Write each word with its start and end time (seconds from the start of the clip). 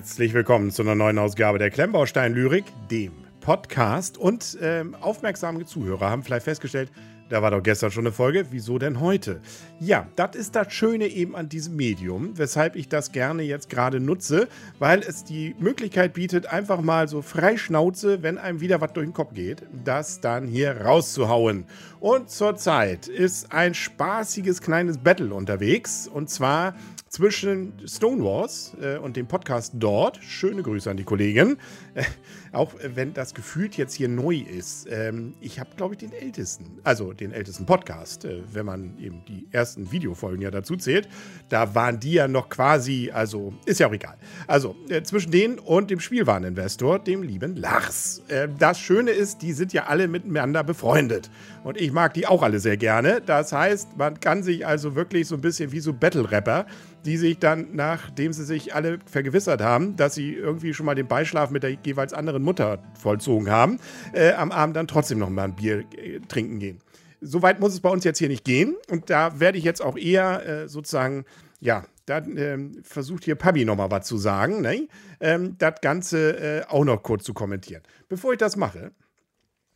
Herzlich 0.00 0.32
willkommen 0.32 0.70
zu 0.70 0.80
einer 0.80 0.94
neuen 0.94 1.18
Ausgabe 1.18 1.58
der 1.58 1.68
Klemmbaustein 1.68 2.32
Lyrik, 2.32 2.64
dem 2.90 3.12
Podcast. 3.42 4.16
Und 4.16 4.56
ähm, 4.62 4.94
aufmerksame 4.94 5.66
Zuhörer 5.66 6.08
haben 6.08 6.22
vielleicht 6.22 6.44
festgestellt, 6.44 6.90
da 7.28 7.42
war 7.42 7.50
doch 7.50 7.62
gestern 7.62 7.90
schon 7.90 8.06
eine 8.06 8.12
Folge. 8.12 8.46
Wieso 8.50 8.78
denn 8.78 8.98
heute? 8.98 9.42
Ja, 9.78 10.08
das 10.16 10.36
ist 10.36 10.56
das 10.56 10.72
Schöne 10.72 11.06
eben 11.06 11.36
an 11.36 11.50
diesem 11.50 11.76
Medium, 11.76 12.38
weshalb 12.38 12.76
ich 12.76 12.88
das 12.88 13.12
gerne 13.12 13.42
jetzt 13.42 13.68
gerade 13.68 14.00
nutze, 14.00 14.48
weil 14.78 15.00
es 15.00 15.22
die 15.22 15.54
Möglichkeit 15.58 16.14
bietet, 16.14 16.46
einfach 16.46 16.80
mal 16.80 17.06
so 17.06 17.20
frei 17.20 17.58
Schnauze, 17.58 18.22
wenn 18.22 18.38
einem 18.38 18.62
wieder 18.62 18.80
was 18.80 18.94
durch 18.94 19.06
den 19.06 19.12
Kopf 19.12 19.34
geht, 19.34 19.64
das 19.84 20.22
dann 20.22 20.46
hier 20.46 20.80
rauszuhauen. 20.80 21.66
Und 22.00 22.30
zurzeit 22.30 23.06
ist 23.06 23.52
ein 23.52 23.74
spaßiges 23.74 24.62
kleines 24.62 24.96
Battle 24.96 25.34
unterwegs. 25.34 26.08
Und 26.08 26.30
zwar 26.30 26.74
zwischen 27.10 27.72
Stonewalls 27.86 28.76
äh, 28.80 28.96
und 28.96 29.16
dem 29.16 29.26
Podcast 29.26 29.74
dort. 29.76 30.18
Schöne 30.22 30.62
Grüße 30.62 30.88
an 30.88 30.96
die 30.96 31.02
Kollegin. 31.02 31.56
Äh, 31.94 32.04
auch 32.52 32.72
wenn 32.82 33.12
das 33.12 33.34
gefühlt 33.34 33.76
jetzt 33.76 33.94
hier 33.94 34.08
neu 34.08 34.36
ist. 34.36 34.86
Ähm, 34.90 35.34
ich 35.40 35.58
habe, 35.58 35.70
glaube 35.76 35.94
ich, 35.94 35.98
den 35.98 36.12
ältesten, 36.12 36.78
also 36.84 37.12
den 37.12 37.32
ältesten 37.32 37.66
Podcast, 37.66 38.24
äh, 38.24 38.42
wenn 38.52 38.64
man 38.66 38.96
eben 38.98 39.24
die 39.26 39.48
ersten 39.50 39.90
Videofolgen 39.90 40.40
ja 40.40 40.52
dazu 40.52 40.76
zählt. 40.76 41.08
Da 41.48 41.74
waren 41.74 41.98
die 41.98 42.12
ja 42.12 42.28
noch 42.28 42.48
quasi, 42.48 43.10
also 43.12 43.54
ist 43.66 43.80
ja 43.80 43.88
auch 43.88 43.92
egal. 43.92 44.16
Also 44.46 44.76
äh, 44.88 45.02
zwischen 45.02 45.32
denen 45.32 45.58
und 45.58 45.90
dem 45.90 45.98
Spielwareninvestor, 45.98 47.00
dem 47.00 47.24
lieben 47.24 47.56
Lars. 47.56 48.22
Äh, 48.28 48.48
das 48.56 48.78
Schöne 48.78 49.10
ist, 49.10 49.42
die 49.42 49.52
sind 49.52 49.72
ja 49.72 49.86
alle 49.86 50.06
miteinander 50.06 50.62
befreundet. 50.62 51.28
Und 51.64 51.80
ich 51.80 51.92
mag 51.92 52.14
die 52.14 52.26
auch 52.26 52.42
alle 52.42 52.60
sehr 52.60 52.76
gerne. 52.76 53.20
Das 53.20 53.52
heißt, 53.52 53.96
man 53.96 54.18
kann 54.18 54.44
sich 54.44 54.66
also 54.66 54.94
wirklich 54.94 55.26
so 55.26 55.34
ein 55.34 55.40
bisschen 55.40 55.72
wie 55.72 55.80
so 55.80 55.92
Battle-Rapper 55.92 56.66
die 57.04 57.16
sich 57.16 57.38
dann, 57.38 57.68
nachdem 57.72 58.32
sie 58.32 58.44
sich 58.44 58.74
alle 58.74 58.98
vergewissert 59.06 59.62
haben, 59.62 59.96
dass 59.96 60.14
sie 60.14 60.34
irgendwie 60.34 60.74
schon 60.74 60.86
mal 60.86 60.94
den 60.94 61.06
Beischlaf 61.06 61.50
mit 61.50 61.62
der 61.62 61.76
jeweils 61.84 62.12
anderen 62.12 62.42
Mutter 62.42 62.82
vollzogen 62.98 63.50
haben, 63.50 63.78
äh, 64.12 64.32
am 64.32 64.52
Abend 64.52 64.76
dann 64.76 64.86
trotzdem 64.86 65.18
noch 65.18 65.30
mal 65.30 65.44
ein 65.44 65.56
Bier 65.56 65.84
äh, 65.96 66.20
trinken 66.20 66.58
gehen. 66.58 66.78
Soweit 67.20 67.60
muss 67.60 67.74
es 67.74 67.80
bei 67.80 67.90
uns 67.90 68.04
jetzt 68.04 68.18
hier 68.18 68.28
nicht 68.28 68.44
gehen. 68.44 68.76
Und 68.90 69.10
da 69.10 69.40
werde 69.40 69.58
ich 69.58 69.64
jetzt 69.64 69.82
auch 69.82 69.96
eher 69.96 70.46
äh, 70.46 70.68
sozusagen, 70.68 71.24
ja, 71.60 71.84
da 72.06 72.18
ähm, 72.18 72.80
versucht 72.82 73.24
hier 73.24 73.34
Pabi 73.34 73.64
noch 73.64 73.76
mal 73.76 73.90
was 73.90 74.06
zu 74.06 74.16
sagen, 74.16 74.62
ne? 74.62 74.88
ähm, 75.20 75.56
das 75.58 75.74
Ganze 75.80 76.36
äh, 76.38 76.64
auch 76.66 76.84
noch 76.84 77.02
kurz 77.02 77.24
zu 77.24 77.34
kommentieren. 77.34 77.82
Bevor 78.08 78.32
ich 78.32 78.38
das 78.38 78.56
mache, 78.56 78.92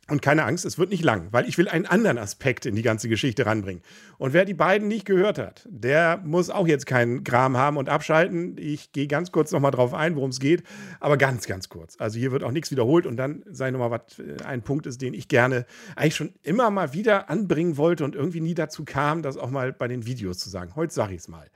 und 0.07 0.21
keine 0.21 0.43
Angst, 0.43 0.65
es 0.65 0.77
wird 0.77 0.91
nicht 0.91 1.03
lang, 1.03 1.29
weil 1.31 1.47
ich 1.49 1.57
will 1.57 1.67
einen 1.67 1.87
anderen 1.87 2.19
Aspekt 2.19 2.65
in 2.67 2.75
die 2.75 2.83
ganze 2.83 3.09
Geschichte 3.09 3.45
ranbringen. 3.45 3.81
Und 4.17 4.33
wer 4.33 4.45
die 4.45 4.53
beiden 4.53 4.87
nicht 4.87 5.05
gehört 5.05 5.39
hat, 5.39 5.67
der 5.67 6.21
muss 6.23 6.51
auch 6.51 6.67
jetzt 6.67 6.85
keinen 6.85 7.23
Gram 7.23 7.57
haben 7.57 7.77
und 7.77 7.89
abschalten. 7.89 8.55
Ich 8.59 8.91
gehe 8.91 9.07
ganz 9.07 9.31
kurz 9.31 9.51
nochmal 9.51 9.71
drauf 9.71 9.95
ein, 9.95 10.15
worum 10.15 10.29
es 10.29 10.39
geht, 10.39 10.63
aber 10.99 11.17
ganz, 11.17 11.47
ganz 11.47 11.69
kurz. 11.69 11.95
Also 11.99 12.19
hier 12.19 12.31
wird 12.31 12.43
auch 12.43 12.51
nichts 12.51 12.69
wiederholt 12.69 13.07
und 13.07 13.17
dann 13.17 13.43
sei 13.49 13.71
nochmal, 13.71 13.91
was 13.91 14.19
äh, 14.19 14.43
ein 14.43 14.61
Punkt 14.61 14.85
ist, 14.85 15.01
den 15.01 15.15
ich 15.15 15.27
gerne 15.27 15.65
eigentlich 15.95 16.15
schon 16.15 16.33
immer 16.43 16.69
mal 16.69 16.93
wieder 16.93 17.29
anbringen 17.29 17.77
wollte 17.77 18.05
und 18.05 18.15
irgendwie 18.15 18.41
nie 18.41 18.53
dazu 18.53 18.85
kam, 18.85 19.23
das 19.23 19.37
auch 19.37 19.49
mal 19.49 19.73
bei 19.73 19.87
den 19.87 20.05
Videos 20.05 20.37
zu 20.37 20.49
sagen. 20.49 20.75
Heute 20.75 20.93
sage 20.93 21.15
ich 21.15 21.21
es 21.21 21.27
mal 21.27 21.49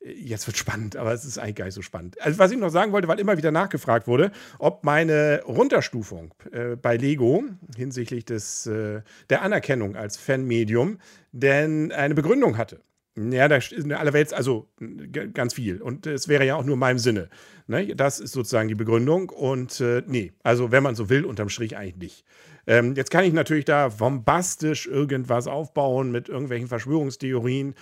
jetzt 0.00 0.46
wird 0.46 0.56
spannend, 0.56 0.96
aber 0.96 1.12
es 1.12 1.24
ist 1.24 1.38
eigentlich 1.38 1.56
gar 1.56 1.64
nicht 1.66 1.74
so 1.74 1.82
spannend. 1.82 2.20
Also, 2.20 2.38
was 2.38 2.50
ich 2.50 2.58
noch 2.58 2.70
sagen 2.70 2.92
wollte, 2.92 3.08
weil 3.08 3.20
immer 3.20 3.36
wieder 3.36 3.50
nachgefragt 3.50 4.06
wurde, 4.06 4.32
ob 4.58 4.84
meine 4.84 5.42
Runterstufung 5.44 6.32
äh, 6.52 6.76
bei 6.76 6.96
Lego 6.96 7.44
hinsichtlich 7.76 8.24
des, 8.24 8.66
äh, 8.66 9.02
der 9.28 9.42
Anerkennung 9.42 9.96
als 9.96 10.16
Fanmedium 10.16 10.98
denn 11.32 11.92
eine 11.92 12.14
Begründung 12.14 12.56
hatte. 12.56 12.80
Ja, 13.16 13.48
da 13.48 13.56
ist 13.56 13.72
in 13.72 13.92
aller 13.92 14.12
Welt, 14.12 14.32
also 14.32 14.68
ganz 15.34 15.54
viel. 15.54 15.82
Und 15.82 16.06
es 16.06 16.28
wäre 16.28 16.46
ja 16.46 16.54
auch 16.54 16.64
nur 16.64 16.74
in 16.74 16.80
meinem 16.80 16.98
Sinne. 16.98 17.28
Ne? 17.66 17.94
Das 17.94 18.20
ist 18.20 18.32
sozusagen 18.32 18.68
die 18.68 18.74
Begründung. 18.74 19.28
Und 19.30 19.80
äh, 19.80 20.02
nee, 20.06 20.32
also 20.42 20.70
wenn 20.70 20.82
man 20.82 20.94
so 20.94 21.10
will, 21.10 21.24
unterm 21.24 21.48
Strich 21.48 21.76
eigentlich 21.76 21.96
nicht. 21.96 22.24
Ähm, 22.70 22.94
jetzt 22.94 23.10
kann 23.10 23.24
ich 23.24 23.32
natürlich 23.32 23.64
da 23.64 23.88
bombastisch 23.88 24.86
irgendwas 24.86 25.48
aufbauen 25.48 26.12
mit 26.12 26.28
irgendwelchen 26.28 26.68
Verschwörungstheorien. 26.68 27.74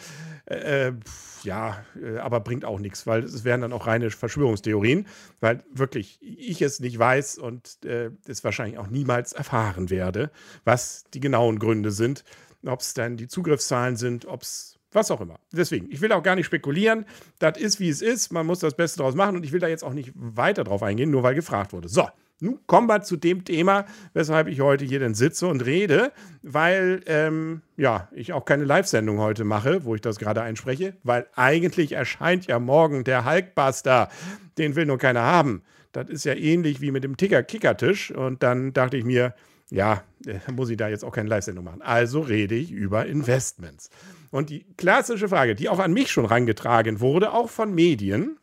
Äh, 0.46 0.92
pf, 0.92 1.44
ja, 1.44 1.84
äh, 2.02 2.16
aber 2.16 2.40
bringt 2.40 2.64
auch 2.64 2.78
nichts, 2.78 3.06
weil 3.06 3.22
es 3.22 3.44
wären 3.44 3.60
dann 3.60 3.74
auch 3.74 3.86
reine 3.86 4.10
Verschwörungstheorien, 4.10 5.06
weil 5.40 5.62
wirklich 5.70 6.18
ich 6.22 6.62
es 6.62 6.80
nicht 6.80 6.98
weiß 6.98 7.36
und 7.36 7.84
äh, 7.84 8.12
es 8.26 8.42
wahrscheinlich 8.44 8.78
auch 8.78 8.86
niemals 8.86 9.34
erfahren 9.34 9.90
werde, 9.90 10.30
was 10.64 11.04
die 11.12 11.20
genauen 11.20 11.58
Gründe 11.58 11.90
sind, 11.90 12.24
ob 12.64 12.80
es 12.80 12.94
dann 12.94 13.18
die 13.18 13.28
Zugriffszahlen 13.28 13.96
sind, 13.96 14.24
ob 14.24 14.40
es 14.40 14.78
was 14.90 15.10
auch 15.10 15.20
immer. 15.20 15.38
Deswegen, 15.52 15.92
ich 15.92 16.00
will 16.00 16.12
auch 16.12 16.22
gar 16.22 16.34
nicht 16.34 16.46
spekulieren. 16.46 17.04
Das 17.40 17.58
ist, 17.58 17.78
wie 17.78 17.90
es 17.90 18.00
ist. 18.00 18.32
Man 18.32 18.46
muss 18.46 18.60
das 18.60 18.74
Beste 18.74 19.00
draus 19.00 19.14
machen 19.14 19.36
und 19.36 19.44
ich 19.44 19.52
will 19.52 19.60
da 19.60 19.68
jetzt 19.68 19.84
auch 19.84 19.92
nicht 19.92 20.12
weiter 20.14 20.64
drauf 20.64 20.82
eingehen, 20.82 21.10
nur 21.10 21.22
weil 21.22 21.34
gefragt 21.34 21.74
wurde. 21.74 21.90
So, 21.90 22.08
nun 22.40 22.60
kommen 22.66 22.86
wir 22.86 23.02
zu 23.02 23.16
dem 23.16 23.44
Thema, 23.44 23.84
weshalb 24.14 24.46
ich 24.48 24.60
heute 24.60 24.84
hier 24.84 25.00
denn 25.00 25.14
sitze 25.14 25.46
und 25.48 25.64
rede, 25.64 26.12
weil 26.42 27.00
ähm, 27.06 27.62
ja, 27.76 28.08
ich 28.12 28.32
auch 28.32 28.44
keine 28.44 28.64
Live-Sendung 28.64 29.18
heute 29.18 29.44
mache, 29.44 29.84
wo 29.84 29.94
ich 29.94 30.00
das 30.00 30.18
gerade 30.18 30.42
einspreche, 30.42 30.96
weil 31.02 31.26
eigentlich 31.34 31.92
erscheint 31.92 32.46
ja 32.46 32.60
morgen 32.60 33.02
der 33.02 33.24
Hulkbuster. 33.24 34.08
Den 34.56 34.76
will 34.76 34.86
nur 34.86 34.98
keiner 34.98 35.22
haben. 35.22 35.62
Das 35.92 36.08
ist 36.08 36.24
ja 36.24 36.34
ähnlich 36.34 36.80
wie 36.80 36.92
mit 36.92 37.02
dem 37.02 37.16
Ticker-Kicker-Tisch. 37.16 38.12
Und 38.12 38.42
dann 38.42 38.72
dachte 38.72 38.96
ich 38.96 39.04
mir, 39.04 39.34
ja, 39.70 40.04
äh, 40.26 40.38
muss 40.52 40.70
ich 40.70 40.76
da 40.76 40.88
jetzt 40.88 41.04
auch 41.04 41.12
keine 41.12 41.28
Live-Sendung 41.28 41.64
machen. 41.64 41.82
Also 41.82 42.20
rede 42.20 42.54
ich 42.54 42.70
über 42.70 43.06
Investments. 43.06 43.90
Und 44.30 44.50
die 44.50 44.64
klassische 44.76 45.28
Frage, 45.28 45.54
die 45.54 45.68
auch 45.68 45.78
an 45.78 45.92
mich 45.92 46.10
schon 46.10 46.26
rangetragen 46.26 47.00
wurde, 47.00 47.32
auch 47.32 47.50
von 47.50 47.74
Medien, 47.74 48.38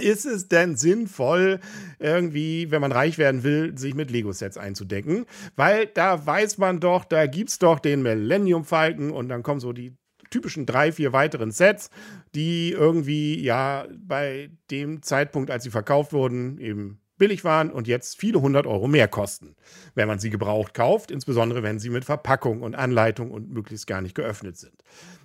ist 0.00 0.24
es 0.24 0.48
denn 0.48 0.76
sinnvoll, 0.76 1.60
irgendwie, 1.98 2.70
wenn 2.70 2.80
man 2.80 2.92
reich 2.92 3.18
werden 3.18 3.42
will, 3.42 3.76
sich 3.76 3.94
mit 3.94 4.10
Lego-Sets 4.10 4.56
einzudecken? 4.56 5.26
Weil 5.56 5.86
da 5.86 6.24
weiß 6.26 6.58
man 6.58 6.80
doch, 6.80 7.04
da 7.04 7.26
gibt 7.26 7.50
es 7.50 7.58
doch 7.58 7.78
den 7.78 8.02
Millennium 8.02 8.64
Falken 8.64 9.10
und 9.10 9.28
dann 9.28 9.42
kommen 9.42 9.60
so 9.60 9.72
die 9.72 9.94
typischen 10.30 10.66
drei, 10.66 10.92
vier 10.92 11.12
weiteren 11.12 11.50
Sets, 11.50 11.90
die 12.34 12.72
irgendwie 12.72 13.42
ja 13.42 13.86
bei 13.98 14.50
dem 14.70 15.02
Zeitpunkt, 15.02 15.50
als 15.50 15.64
sie 15.64 15.70
verkauft 15.70 16.12
wurden, 16.12 16.58
eben 16.58 17.00
billig 17.18 17.44
waren 17.44 17.70
und 17.70 17.88
jetzt 17.88 18.18
viele 18.18 18.40
hundert 18.40 18.66
Euro 18.66 18.86
mehr 18.86 19.08
kosten, 19.08 19.56
wenn 19.94 20.08
man 20.08 20.18
sie 20.20 20.30
gebraucht 20.30 20.72
kauft, 20.72 21.10
insbesondere 21.10 21.62
wenn 21.62 21.78
sie 21.78 21.90
mit 21.90 22.04
Verpackung 22.04 22.62
und 22.62 22.76
Anleitung 22.76 23.30
und 23.30 23.50
möglichst 23.50 23.86
gar 23.86 24.00
nicht 24.00 24.14
geöffnet 24.14 24.56
sind. 24.56 24.82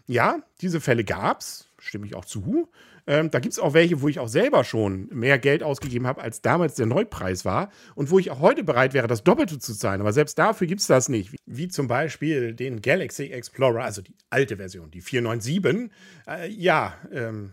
Ja, 0.08 0.40
diese 0.60 0.82
Fälle 0.82 1.04
gab 1.04 1.42
es, 1.42 1.70
stimme 1.78 2.06
ich 2.08 2.16
auch 2.16 2.26
zu. 2.26 2.70
Ähm, 3.06 3.32
da 3.32 3.40
gibt 3.40 3.54
es 3.54 3.60
auch 3.60 3.74
welche, 3.74 4.02
wo 4.02 4.08
ich 4.08 4.20
auch 4.20 4.28
selber 4.28 4.64
schon 4.64 5.08
mehr 5.12 5.38
Geld 5.40 5.64
ausgegeben 5.64 6.08
habe, 6.08 6.22
als 6.22 6.42
damals 6.42 6.76
der 6.76 6.86
Neupreis 6.86 7.46
war 7.46 7.70
und 7.96 8.12
wo 8.12 8.20
ich 8.20 8.32
auch 8.32 8.40
heute 8.40 8.64
bereit 8.64 8.94
wäre, 8.94 9.08
das 9.08 9.24
Doppelte 9.24 9.60
zu 9.60 9.74
zahlen. 9.76 10.02
Aber 10.02 10.14
selbst 10.14 10.40
dafür 10.40 10.68
gibt 10.68 10.82
es 10.82 10.88
das 10.88 11.10
nicht. 11.10 11.34
Wie, 11.34 11.38
wie, 11.46 11.68
zum 11.68 11.88
Beispiel 11.88 12.54
den 12.54 12.82
Galaxy 12.82 13.26
Explorer, 13.26 13.84
also 13.84 14.02
die 14.02 14.16
alte 14.30 14.58
Version, 14.58 14.92
die 14.92 15.02
497. 15.02 15.92
Äh, 16.28 16.50
ja, 16.50 16.96
ähm, 17.12 17.52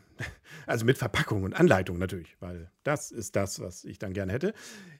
also 0.67 0.85
mit 0.85 0.99
Verpackung 0.99 1.43
und 1.43 1.55
Anleitung 1.55 1.99
natürlich, 1.99 2.37
weil 2.41 2.71
das 2.83 3.11
ist 3.11 3.37
das, 3.37 3.61
was 3.61 3.85
ich 3.85 3.99
dann 3.99 4.13
gerne 4.13 4.33
hätte. 4.33 4.55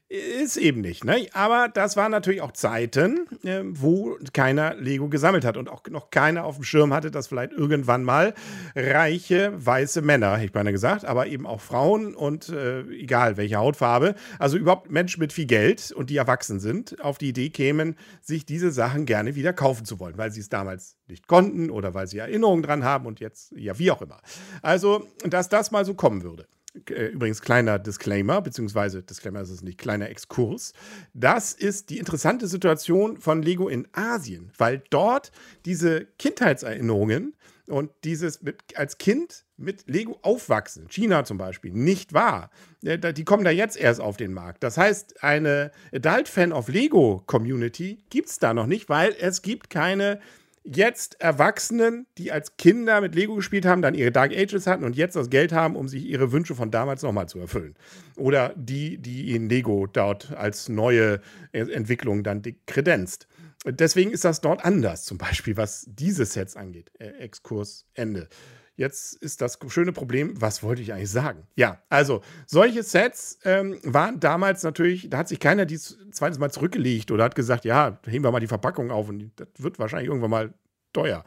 Ist 0.07 0.57
eben 0.57 0.81
nicht, 0.81 1.05
ne? 1.05 1.27
Aber 1.31 1.69
das 1.73 1.95
waren 1.95 2.11
natürlich 2.11 2.41
auch 2.41 2.51
Zeiten, 2.51 3.27
äh, 3.43 3.61
wo 3.63 4.17
keiner 4.33 4.75
Lego 4.75 5.07
gesammelt 5.07 5.45
hat 5.45 5.55
und 5.55 5.69
auch 5.69 5.83
noch 5.89 6.09
keiner 6.09 6.43
auf 6.43 6.55
dem 6.55 6.65
Schirm 6.65 6.93
hatte, 6.93 7.11
dass 7.11 7.27
vielleicht 7.27 7.53
irgendwann 7.53 8.03
mal 8.03 8.33
reiche 8.75 9.53
weiße 9.55 10.01
Männer, 10.01 10.33
hätte 10.33 10.45
ich 10.45 10.51
beinahe 10.51 10.73
gesagt, 10.73 11.05
aber 11.05 11.27
eben 11.27 11.47
auch 11.47 11.61
Frauen 11.61 12.13
und 12.13 12.49
äh, 12.49 12.81
egal 12.89 13.37
welche 13.37 13.55
Hautfarbe, 13.55 14.15
also 14.37 14.57
überhaupt 14.57 14.91
Menschen 14.91 15.21
mit 15.21 15.31
viel 15.31 15.45
Geld 15.45 15.93
und 15.93 16.09
die 16.09 16.17
erwachsen 16.17 16.59
sind, 16.59 17.01
auf 17.01 17.17
die 17.17 17.29
Idee 17.29 17.49
kämen, 17.49 17.95
sich 18.19 18.45
diese 18.45 18.71
Sachen 18.71 19.05
gerne 19.05 19.35
wieder 19.35 19.53
kaufen 19.53 19.85
zu 19.85 19.99
wollen, 19.99 20.17
weil 20.17 20.31
sie 20.31 20.41
es 20.41 20.49
damals 20.49 20.97
nicht 21.07 21.27
konnten 21.27 21.69
oder 21.69 21.93
weil 21.93 22.07
sie 22.07 22.17
Erinnerungen 22.17 22.63
dran 22.63 22.83
haben 22.83 23.05
und 23.05 23.21
jetzt, 23.21 23.53
ja, 23.55 23.79
wie 23.79 23.91
auch 23.91 24.01
immer. 24.01 24.19
Also, 24.61 25.07
dass 25.23 25.49
das 25.49 25.71
mal 25.71 25.85
so 25.85 25.93
kommen 25.93 26.23
würde. 26.23 26.47
Äh, 26.89 27.07
übrigens 27.07 27.41
kleiner 27.41 27.79
Disclaimer, 27.79 28.41
beziehungsweise 28.41 29.03
Disclaimer 29.03 29.41
ist 29.41 29.49
es 29.49 29.61
nicht, 29.61 29.77
kleiner 29.77 30.09
Exkurs. 30.09 30.73
Das 31.13 31.53
ist 31.53 31.89
die 31.89 31.97
interessante 31.97 32.47
Situation 32.47 33.17
von 33.17 33.41
Lego 33.41 33.67
in 33.67 33.87
Asien, 33.91 34.51
weil 34.57 34.81
dort 34.89 35.31
diese 35.65 36.05
Kindheitserinnerungen 36.17 37.35
und 37.67 37.91
dieses 38.03 38.41
mit, 38.41 38.57
als 38.75 38.97
Kind 38.97 39.45
mit 39.57 39.83
Lego 39.87 40.17
aufwachsen, 40.21 40.87
China 40.89 41.23
zum 41.23 41.37
Beispiel, 41.37 41.71
nicht 41.71 42.13
wahr. 42.13 42.49
Äh, 42.83 43.13
die 43.13 43.25
kommen 43.25 43.43
da 43.43 43.51
jetzt 43.51 43.77
erst 43.77 43.99
auf 43.99 44.15
den 44.17 44.33
Markt. 44.33 44.63
Das 44.63 44.77
heißt, 44.77 45.23
eine 45.23 45.71
Adult-Fan 45.93 46.53
of 46.53 46.69
Lego-Community 46.69 48.03
gibt 48.09 48.29
es 48.29 48.39
da 48.39 48.53
noch 48.53 48.67
nicht, 48.67 48.87
weil 48.89 49.13
es 49.19 49.41
gibt 49.41 49.69
keine 49.69 50.19
jetzt 50.63 51.19
Erwachsenen, 51.19 52.05
die 52.17 52.31
als 52.31 52.57
Kinder 52.57 53.01
mit 53.01 53.15
Lego 53.15 53.35
gespielt 53.35 53.65
haben, 53.65 53.81
dann 53.81 53.95
ihre 53.95 54.11
Dark 54.11 54.31
Ages 54.31 54.67
hatten 54.67 54.83
und 54.83 54.95
jetzt 54.95 55.15
das 55.15 55.29
Geld 55.29 55.51
haben, 55.51 55.75
um 55.75 55.87
sich 55.87 56.05
ihre 56.05 56.31
Wünsche 56.31 56.55
von 56.55 56.71
damals 56.71 57.01
nochmal 57.01 57.27
zu 57.27 57.39
erfüllen. 57.39 57.75
Oder 58.15 58.53
die, 58.55 58.97
die 58.97 59.33
ihnen 59.33 59.49
Lego 59.49 59.87
dort 59.87 60.31
als 60.33 60.69
neue 60.69 61.21
Entwicklung 61.51 62.23
dann 62.23 62.41
kredenzt. 62.67 63.27
Deswegen 63.65 64.11
ist 64.11 64.25
das 64.25 64.41
dort 64.41 64.65
anders, 64.65 65.03
zum 65.03 65.17
Beispiel, 65.17 65.55
was 65.55 65.85
diese 65.87 66.25
Sets 66.25 66.55
angeht. 66.55 66.91
Äh, 66.97 67.09
Exkurs 67.19 67.85
Ende. 67.93 68.27
Jetzt 68.75 69.13
ist 69.15 69.41
das 69.41 69.59
schöne 69.67 69.91
Problem, 69.91 70.39
was 70.39 70.63
wollte 70.63 70.81
ich 70.81 70.93
eigentlich 70.93 71.11
sagen? 71.11 71.45
Ja, 71.55 71.81
also 71.89 72.21
solche 72.47 72.83
Sets 72.83 73.37
ähm, 73.43 73.77
waren 73.83 74.19
damals 74.19 74.63
natürlich, 74.63 75.09
da 75.09 75.19
hat 75.19 75.27
sich 75.27 75.39
keiner 75.39 75.65
dies 75.65 75.97
zweites 76.11 76.39
Mal 76.39 76.51
zurückgelegt 76.51 77.11
oder 77.11 77.25
hat 77.25 77.35
gesagt, 77.35 77.65
ja, 77.65 77.99
heben 78.07 78.23
wir 78.23 78.31
mal 78.31 78.39
die 78.39 78.47
Verpackung 78.47 78.89
auf 78.89 79.09
und 79.09 79.31
das 79.35 79.47
wird 79.57 79.77
wahrscheinlich 79.77 80.07
irgendwann 80.07 80.31
mal 80.31 80.53
teuer. 80.93 81.23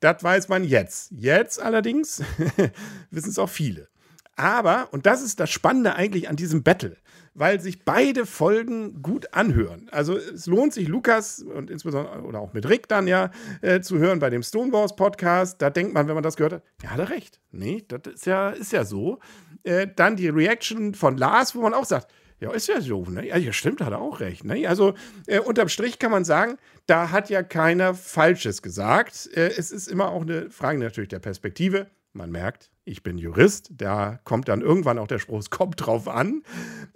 Das 0.00 0.22
weiß 0.22 0.48
man 0.48 0.64
jetzt. 0.64 1.12
Jetzt 1.12 1.60
allerdings 1.60 2.22
wissen 3.10 3.30
es 3.30 3.38
auch 3.38 3.48
viele. 3.48 3.88
Aber, 4.40 4.88
und 4.92 5.04
das 5.04 5.22
ist 5.22 5.38
das 5.38 5.50
Spannende 5.50 5.94
eigentlich 5.94 6.30
an 6.30 6.36
diesem 6.36 6.62
Battle, 6.62 6.96
weil 7.34 7.60
sich 7.60 7.84
beide 7.84 8.24
Folgen 8.24 9.02
gut 9.02 9.34
anhören. 9.34 9.88
Also 9.92 10.16
es 10.16 10.46
lohnt 10.46 10.72
sich, 10.72 10.88
Lukas 10.88 11.42
und 11.42 11.70
insbesondere 11.70 12.22
oder 12.22 12.40
auch 12.40 12.54
mit 12.54 12.66
Rick 12.66 12.88
dann 12.88 13.06
ja 13.06 13.30
äh, 13.60 13.80
zu 13.80 13.98
hören 13.98 14.18
bei 14.18 14.30
dem 14.30 14.42
Stonewalls 14.42 14.96
Podcast. 14.96 15.60
Da 15.60 15.68
denkt 15.68 15.92
man, 15.92 16.08
wenn 16.08 16.14
man 16.14 16.22
das 16.22 16.36
gehört 16.36 16.54
hat, 16.54 16.62
ja, 16.82 16.90
hat 16.90 16.98
er 17.00 17.10
recht. 17.10 17.38
Nee, 17.50 17.84
das 17.86 18.14
ist 18.14 18.24
ja, 18.24 18.48
ist 18.48 18.72
ja 18.72 18.84
so. 18.84 19.18
Äh, 19.62 19.88
dann 19.94 20.16
die 20.16 20.30
Reaction 20.30 20.94
von 20.94 21.18
Lars, 21.18 21.54
wo 21.54 21.60
man 21.60 21.74
auch 21.74 21.84
sagt, 21.84 22.10
ja, 22.40 22.50
ist 22.52 22.68
ja 22.68 22.80
so, 22.80 23.04
ne? 23.04 23.26
Ja, 23.26 23.52
stimmt, 23.52 23.82
hat 23.82 23.92
er 23.92 24.00
auch 24.00 24.20
recht. 24.20 24.44
Ne? 24.44 24.66
Also 24.66 24.94
äh, 25.26 25.40
unterm 25.40 25.68
Strich 25.68 25.98
kann 25.98 26.10
man 26.10 26.24
sagen, 26.24 26.56
da 26.86 27.10
hat 27.10 27.28
ja 27.28 27.42
keiner 27.42 27.94
Falsches 27.94 28.62
gesagt. 28.62 29.28
Äh, 29.34 29.50
es 29.58 29.70
ist 29.70 29.88
immer 29.88 30.08
auch 30.08 30.22
eine 30.22 30.48
Frage 30.48 30.78
natürlich 30.78 31.10
der 31.10 31.18
Perspektive. 31.18 31.88
Man 32.12 32.30
merkt, 32.32 32.70
ich 32.84 33.04
bin 33.04 33.18
Jurist, 33.18 33.70
da 33.72 34.18
kommt 34.24 34.48
dann 34.48 34.62
irgendwann 34.62 34.98
auch 34.98 35.06
der 35.06 35.20
Spruch, 35.20 35.38
es 35.38 35.50
kommt 35.50 35.86
drauf 35.86 36.08
an. 36.08 36.42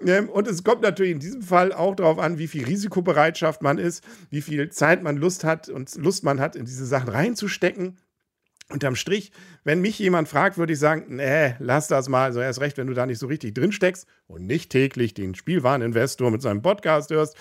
Ähm, 0.04 0.28
und 0.28 0.48
es 0.48 0.64
kommt 0.64 0.82
natürlich 0.82 1.12
in 1.12 1.20
diesem 1.20 1.42
Fall 1.42 1.72
auch 1.72 1.94
darauf 1.94 2.18
an, 2.18 2.38
wie 2.38 2.48
viel 2.48 2.64
Risikobereitschaft 2.64 3.62
man 3.62 3.78
ist, 3.78 4.02
wie 4.30 4.42
viel 4.42 4.70
Zeit 4.70 5.02
man 5.04 5.16
Lust 5.16 5.44
hat 5.44 5.68
und 5.68 5.94
Lust 5.94 6.24
man 6.24 6.40
hat, 6.40 6.56
in 6.56 6.64
diese 6.64 6.84
Sachen 6.84 7.10
reinzustecken. 7.10 7.96
Unterm 8.70 8.96
Strich, 8.96 9.30
wenn 9.62 9.80
mich 9.80 9.98
jemand 9.98 10.26
fragt, 10.26 10.56
würde 10.56 10.72
ich 10.72 10.78
sagen, 10.78 11.16
nee, 11.16 11.54
lass 11.58 11.86
das 11.86 12.08
mal. 12.08 12.24
Also 12.24 12.40
erst 12.40 12.60
recht, 12.60 12.78
wenn 12.78 12.86
du 12.86 12.94
da 12.94 13.04
nicht 13.04 13.18
so 13.18 13.26
richtig 13.26 13.54
drin 13.54 13.72
steckst 13.72 14.06
und 14.26 14.46
nicht 14.46 14.70
täglich 14.70 15.12
den 15.12 15.34
Spielwareninvestor 15.34 16.30
mit 16.30 16.40
seinem 16.40 16.62
Podcast 16.62 17.10
hörst, 17.10 17.36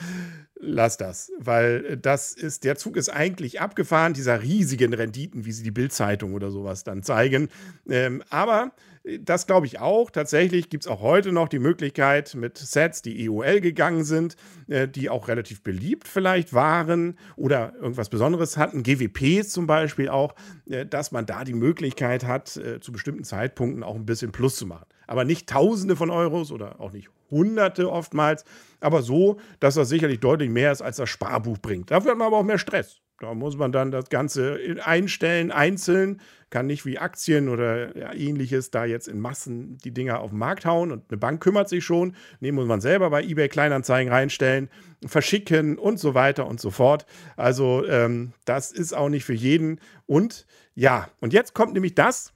lass 0.59 0.97
das, 0.97 1.31
weil 1.39 1.97
das 1.97 2.33
ist, 2.33 2.63
der 2.63 2.75
Zug 2.75 2.97
ist 2.97 3.09
eigentlich 3.09 3.61
abgefahren, 3.61 4.13
dieser 4.13 4.41
riesigen 4.41 4.93
Renditen, 4.93 5.45
wie 5.45 5.51
sie 5.51 5.63
die 5.63 5.71
Bildzeitung 5.71 6.33
oder 6.33 6.51
sowas 6.51 6.83
dann 6.83 7.03
zeigen. 7.03 7.49
Ähm, 7.89 8.23
aber 8.29 8.71
das 9.19 9.47
glaube 9.47 9.65
ich 9.65 9.79
auch. 9.79 10.09
Tatsächlich 10.11 10.69
gibt 10.69 10.85
es 10.85 10.87
auch 10.87 11.01
heute 11.01 11.31
noch 11.31 11.49
die 11.49 11.59
Möglichkeit 11.59 12.35
mit 12.35 12.57
Sets, 12.57 13.01
die 13.01 13.25
EOL 13.25 13.59
gegangen 13.59 14.03
sind, 14.05 14.37
äh, 14.67 14.87
die 14.87 15.09
auch 15.09 15.27
relativ 15.27 15.61
beliebt 15.61 16.07
vielleicht 16.07 16.53
waren 16.53 17.17
oder 17.35 17.73
irgendwas 17.75 18.09
Besonderes 18.09 18.55
hatten, 18.57 18.83
GWPs 18.83 19.49
zum 19.49 19.67
Beispiel 19.67 20.09
auch, 20.09 20.35
äh, 20.69 20.85
dass 20.85 21.11
man 21.11 21.25
da 21.25 21.43
die 21.43 21.53
Möglichkeit 21.53 22.25
hat, 22.25 22.55
äh, 22.55 22.79
zu 22.79 22.91
bestimmten 22.91 23.25
Zeitpunkten 23.25 23.83
auch 23.83 23.95
ein 23.95 24.05
bisschen 24.05 24.31
Plus 24.31 24.55
zu 24.55 24.65
machen. 24.65 24.85
Aber 25.05 25.25
nicht 25.25 25.49
Tausende 25.49 25.97
von 25.97 26.09
Euros 26.09 26.51
oder 26.51 26.79
auch 26.79 26.93
nicht 26.93 27.09
Hunderte 27.29 27.91
oftmals, 27.91 28.45
aber 28.79 29.01
so, 29.01 29.37
dass 29.59 29.75
das 29.75 29.89
sicherlich 29.89 30.19
deutlich 30.19 30.49
mehr 30.49 30.71
ist, 30.71 30.81
als 30.81 30.97
das 30.97 31.09
Sparbuch 31.09 31.57
bringt. 31.57 31.91
Dafür 31.91 32.11
hat 32.11 32.17
man 32.17 32.27
aber 32.27 32.37
auch 32.37 32.43
mehr 32.43 32.59
Stress. 32.59 33.01
Da 33.19 33.33
muss 33.33 33.55
man 33.55 33.71
dann 33.71 33.91
das 33.91 34.09
Ganze 34.09 34.59
einstellen, 34.83 35.51
einzeln, 35.51 36.19
kann 36.53 36.67
nicht 36.67 36.85
wie 36.85 36.99
Aktien 36.99 37.49
oder 37.49 37.97
ja, 37.97 38.13
ähnliches 38.13 38.69
da 38.69 38.85
jetzt 38.85 39.07
in 39.07 39.19
Massen 39.19 39.79
die 39.79 39.89
Dinger 39.89 40.19
auf 40.19 40.29
den 40.29 40.37
Markt 40.37 40.67
hauen 40.67 40.91
und 40.91 41.09
eine 41.09 41.17
Bank 41.17 41.41
kümmert 41.41 41.67
sich 41.67 41.83
schon. 41.83 42.15
Nee, 42.41 42.51
muss 42.51 42.67
man 42.67 42.79
selber 42.79 43.09
bei 43.09 43.23
eBay 43.23 43.49
Kleinanzeigen 43.49 44.13
reinstellen, 44.13 44.69
verschicken 45.03 45.79
und 45.79 45.99
so 45.99 46.13
weiter 46.13 46.45
und 46.45 46.61
so 46.61 46.69
fort. 46.69 47.07
Also 47.37 47.83
ähm, 47.87 48.33
das 48.45 48.71
ist 48.71 48.93
auch 48.93 49.09
nicht 49.09 49.25
für 49.25 49.33
jeden. 49.33 49.79
Und 50.05 50.45
ja, 50.75 51.09
und 51.21 51.33
jetzt 51.33 51.55
kommt 51.55 51.73
nämlich 51.73 51.95
das, 51.95 52.33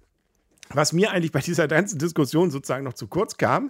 was 0.69 0.93
mir 0.93 1.11
eigentlich 1.11 1.31
bei 1.31 1.41
dieser 1.41 1.67
ganzen 1.67 1.99
Diskussion 1.99 2.49
sozusagen 2.49 2.85
noch 2.85 2.93
zu 2.93 3.07
kurz 3.07 3.37
kam, 3.37 3.69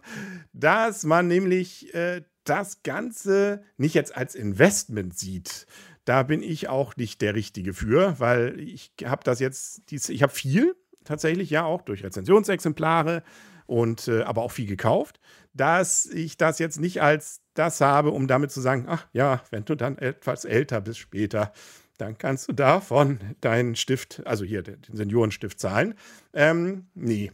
dass 0.54 1.04
man 1.04 1.28
nämlich 1.28 1.94
äh, 1.94 2.22
das 2.46 2.84
Ganze 2.84 3.64
nicht 3.76 3.96
jetzt 3.96 4.16
als 4.16 4.34
Investment 4.34 5.18
sieht. 5.18 5.68
Da 6.08 6.24
bin 6.24 6.42
ich 6.42 6.70
auch 6.70 6.96
nicht 6.96 7.22
der 7.22 7.36
Richtige 7.36 7.74
für, 7.74 8.18
weil 8.18 8.58
ich 8.62 8.94
habe 9.04 9.26
das 9.26 9.42
jetzt, 9.42 9.92
ich 9.92 10.24
habe 10.24 10.32
viel 10.32 10.74
tatsächlich, 11.04 11.50
ja, 11.50 11.66
auch 11.66 11.82
durch 11.82 12.02
Rezensionsexemplare 12.02 13.24
und 13.66 14.08
äh, 14.08 14.22
aber 14.22 14.42
auch 14.44 14.54
viel 14.54 14.68
gekauft, 14.68 15.20
dass 15.54 16.06
ich 16.06 16.38
das 16.38 16.60
jetzt 16.60 16.80
nicht 16.80 17.02
als 17.02 17.42
das 17.56 17.82
habe, 17.82 18.12
um 18.12 18.26
damit 18.28 18.52
zu 18.52 18.62
sagen, 18.62 18.86
ach 18.88 19.06
ja, 19.12 19.44
wenn 19.50 19.66
du 19.66 19.76
dann 19.76 19.98
etwas 19.98 20.46
älter 20.46 20.80
bist 20.80 21.00
später, 21.00 21.52
dann 21.98 22.18
kannst 22.18 22.48
du 22.48 22.54
davon 22.54 23.20
deinen 23.42 23.76
Stift, 23.76 24.26
also 24.26 24.46
hier 24.46 24.62
den 24.62 24.80
Seniorenstift 24.90 25.60
zahlen. 25.60 25.94
Ähm, 26.32 26.88
nee, 26.94 27.34